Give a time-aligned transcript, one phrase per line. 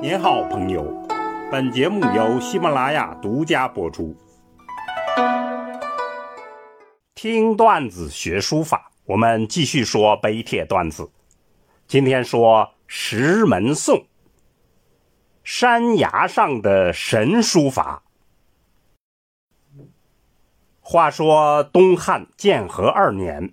[0.00, 0.84] 您好，朋友。
[1.50, 4.14] 本节目由喜马拉雅独家播出。
[7.16, 11.10] 听段子学书法，我们继续说碑帖段子。
[11.88, 14.06] 今天说石门颂，
[15.42, 18.04] 山崖上的神书法。
[20.80, 23.52] 话说东汉建和二年，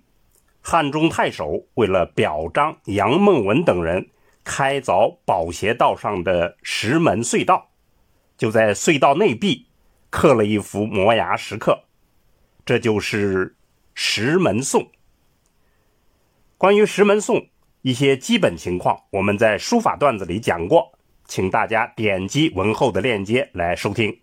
[0.60, 4.10] 汉中太守为了表彰杨梦文等人。
[4.46, 7.72] 开凿宝鞋道上的石门隧道，
[8.38, 9.66] 就在隧道内壁
[10.08, 11.82] 刻了一幅摩崖石刻，
[12.64, 13.48] 这就是
[13.92, 14.82] 《石门颂》。
[16.56, 17.38] 关于《石门颂》
[17.82, 24.20] 一些基本情况，我们在书法段子里讲过，请大家点击文后的链接来收听。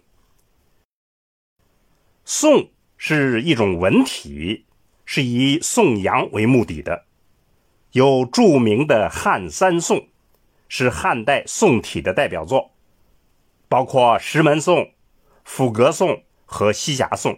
[2.23, 4.65] 颂是一种文体，
[5.03, 7.03] 是以颂扬为目的的，
[7.91, 10.07] 有著名的汉三颂。
[10.67, 12.71] 是汉代宋体的代表作，
[13.69, 14.77] 包括《石门颂》
[15.43, 16.09] 《府阁颂》
[16.45, 17.33] 和《西峡颂》，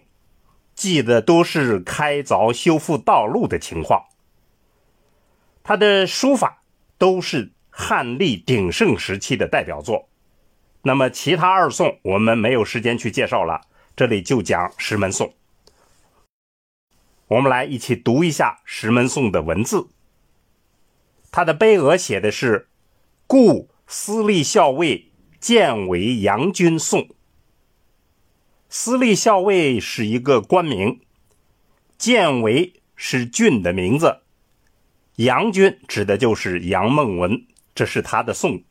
[0.74, 4.06] 记的都是开凿修复道路的情况。
[5.64, 6.64] 他的书法
[6.98, 10.08] 都是汉历鼎盛时期的代表作。
[10.84, 13.62] 那么其他二颂我们没有时间去介绍了，
[13.96, 15.28] 这里就讲《石门颂》。
[17.28, 19.88] 我们来一起读一下《石门颂》的文字。
[21.32, 22.70] 它的碑额写的是。
[23.28, 27.10] 故司隶校尉建为杨军颂。
[28.70, 31.00] 司隶校尉是一个官名，
[31.98, 34.22] 建为是郡的名字，
[35.16, 38.64] 杨军指的就是杨梦文，这是他的宋。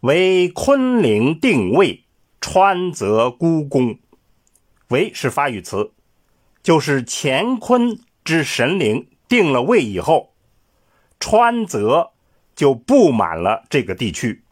[0.00, 2.04] 为昆陵定位，
[2.40, 3.98] 川泽孤公。
[4.88, 5.92] 为是发语词，
[6.62, 10.32] 就是乾坤之神灵定了位以后。
[11.20, 12.12] 川泽
[12.54, 14.44] 就布满了这个地区，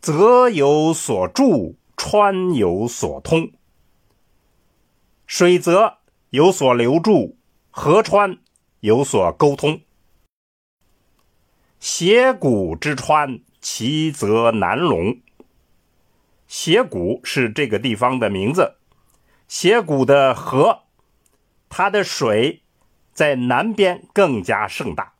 [0.00, 3.52] 泽有所注，川有所通，
[5.26, 5.98] 水泽
[6.30, 7.36] 有所留住，
[7.70, 8.38] 河川
[8.80, 9.80] 有所沟通。
[11.78, 15.20] 斜谷之川，其泽难容。
[16.48, 18.74] 斜谷是这个地方的名字，
[19.46, 20.82] 斜谷的河，
[21.68, 22.62] 它的水。
[23.16, 25.14] 在南边更加盛大，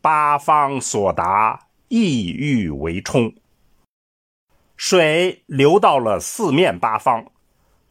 [0.00, 3.32] 八方所达，意欲为冲。
[4.76, 7.30] 水流到了四面八方，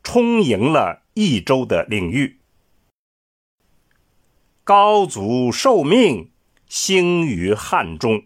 [0.03, 2.41] 充盈了益州的领域。
[4.65, 6.33] 高祖受命，
[6.67, 8.25] 兴于汉中。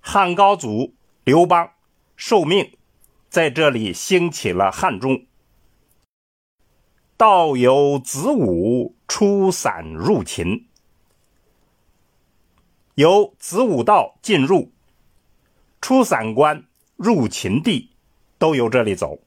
[0.00, 1.70] 汉高祖刘邦
[2.16, 2.76] 受命，
[3.28, 5.26] 在这里兴起了汉中。
[7.16, 10.66] 道有子午出散入秦，
[12.96, 14.72] 由子午道进入，
[15.80, 16.64] 出散关
[16.96, 17.90] 入秦地，
[18.36, 19.20] 都由这里走。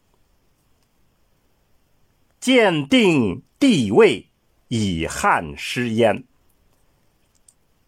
[2.42, 4.28] 鉴定地位，
[4.68, 6.26] 以汉失焉，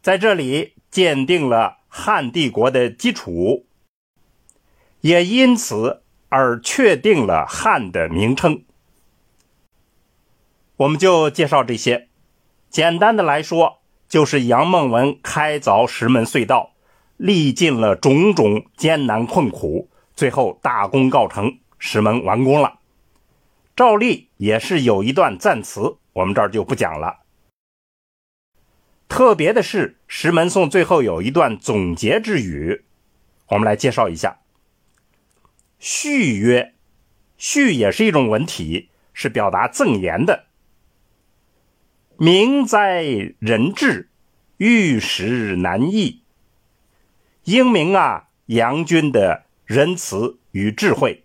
[0.01, 3.65] 在这里鉴定了汉帝国的基础，
[5.01, 8.63] 也因此而确定了汉的名称。
[10.79, 12.07] 我们就介绍这些，
[12.69, 16.72] 简单的来说，就是杨梦文开凿石门隧道，
[17.17, 22.79] 历尽了种种艰难困苦，最后大功告成，石门完工了。
[23.75, 27.18] 赵立也是有一段赞词，我们这儿就不讲了。
[29.09, 32.85] 特别的是，《石门颂》最后有一段总结之语，
[33.50, 34.39] 我们来介绍一下。
[35.78, 36.73] 序曰
[37.38, 40.45] ：“序也是一种文体，是表达赠言的。”
[42.22, 43.02] 明哉
[43.40, 44.09] 人质，
[44.57, 46.22] 玉石难易。
[47.46, 51.24] 英明啊，杨军的仁慈与智慧，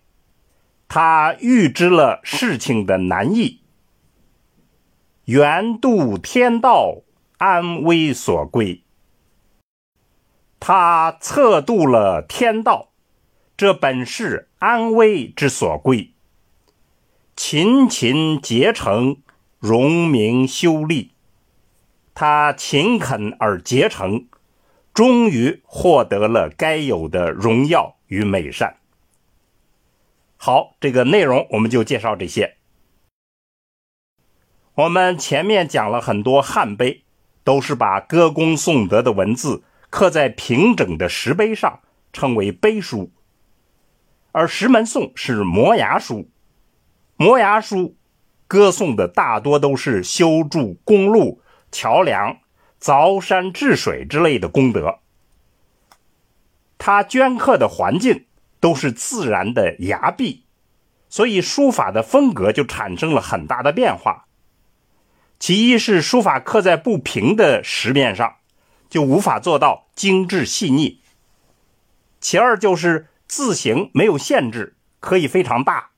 [0.87, 3.59] 他预知了事情的难易。
[5.25, 7.01] 圆度天道，
[7.39, 8.81] 安危所归。
[10.61, 12.93] 他测度了天道，
[13.57, 16.13] 这本是安危之所归。
[17.35, 19.17] 勤勤竭诚。
[19.65, 21.13] 荣名修立，
[22.13, 24.27] 他勤恳而竭诚，
[24.93, 28.77] 终于获得了该有的荣耀与美善。
[30.37, 32.57] 好，这个内容我们就介绍这些。
[34.75, 37.01] 我们前面讲了很多汉碑，
[37.43, 41.79] 都是把歌功颂德的文字刻在平整的石碑上，
[42.13, 43.09] 称为碑书。
[44.31, 46.29] 而石门颂是摩崖书，
[47.15, 47.95] 摩崖书。
[48.55, 51.41] 歌颂的大多都是修筑公路、
[51.73, 52.37] 桥梁、
[52.79, 54.99] 凿山治水之类的功德。
[56.77, 58.27] 他镌刻的环境
[58.61, 60.45] 都是自然的崖壁，
[61.09, 64.25] 所以书法的风格就产生了很大的变化。
[65.37, 68.35] 其一是书法刻在不平的石面上，
[68.89, 71.01] 就无法做到精致细腻；
[72.21, 75.89] 其二就是字形没有限制，可以非常大，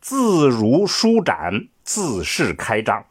[0.00, 3.06] 字如舒展，自是开张。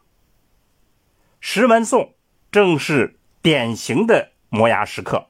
[1.40, 2.14] 石门颂
[2.50, 5.26] 正是典型的摩崖石刻，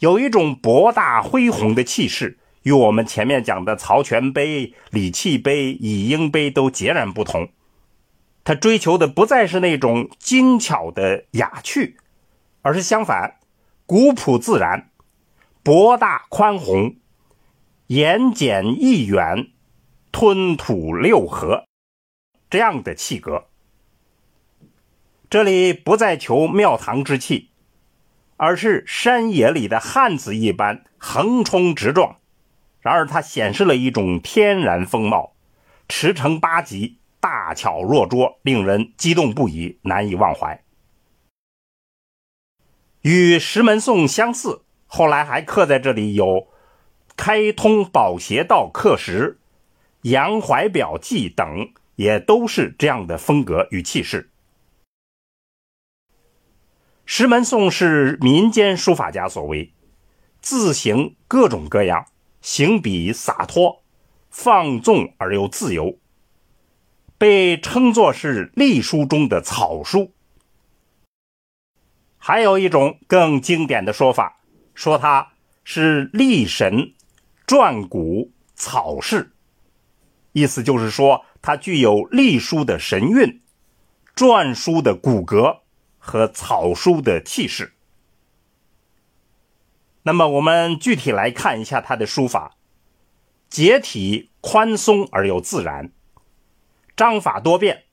[0.00, 7.48] 有一种博大恢宏的气势，与我们前面讲的曹全碑、李器碑、乙英碑都截然不同。
[8.44, 11.98] 他追求的不再是那种精巧的雅趣，
[12.62, 13.38] 而是相反，
[13.86, 14.90] 古朴自然、
[15.62, 16.96] 博大宽宏、
[17.88, 19.50] 言简意远、
[20.10, 21.67] 吞吐六合
[22.50, 23.46] 这样的气格。
[25.30, 27.50] 这里不再求庙堂之气，
[28.36, 32.18] 而是山野里的汉子一般横冲直撞。
[32.80, 35.34] 然而，它显示了一种天然风貌，
[35.88, 36.98] 驰骋八极。
[37.20, 40.62] 大巧若拙，令人激动不已，难以忘怀。
[43.00, 46.46] 与石门颂相似，后来还刻在这里有
[47.16, 49.40] “开通宝邪道刻石
[50.02, 54.30] ”“杨怀表记”等，也都是这样的风格与气势。
[57.04, 59.72] 石门颂是民间书法家所为，
[60.40, 62.06] 字形各种各样，
[62.40, 63.82] 行笔洒脱，
[64.30, 65.98] 放纵而又自由。
[67.18, 70.12] 被称作是隶书中的草书，
[72.16, 74.40] 还有一种更经典的说法，
[74.72, 75.32] 说它
[75.64, 76.92] 是隶神
[77.44, 79.32] 篆骨草式，
[80.30, 83.40] 意思就是说它具有隶书的神韵、
[84.14, 85.60] 篆书的骨骼
[85.98, 87.72] 和草书的气势。
[90.02, 92.56] 那么，我们具体来看一下它的书法，
[93.50, 95.92] 结体宽松而又自然。
[96.96, 97.84] 章法多变，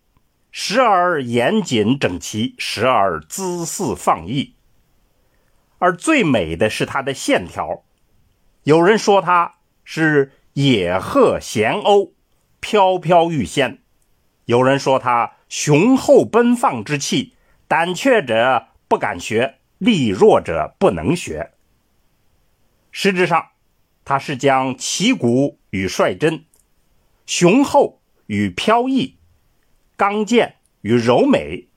[0.50, 4.56] 时而严谨整齐，时而姿肆放逸。
[5.78, 7.84] 而最美的是它的线条，
[8.64, 12.14] 有人说它是野鹤闲鸥，
[12.66, 13.78] 飘飘欲仙；
[14.46, 17.36] 有人说他雄厚奔放之气，
[17.68, 21.52] 胆怯者不敢学，力弱者不能学。
[22.92, 23.50] 实质上，
[24.04, 26.46] 他是将旗鼓与率真、
[27.28, 28.02] 雄厚。
[28.28, 29.20] 与飘逸、
[29.96, 31.68] 刚健与柔美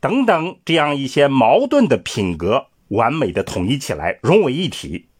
[0.00, 5.10] 等等这样一些矛盾的品格，完美的统一起来，融为一体，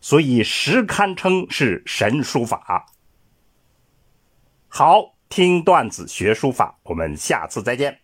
[0.00, 2.86] 所以实堪称是神书法。
[4.76, 8.03] 好，听段子学书法，我们下次再见。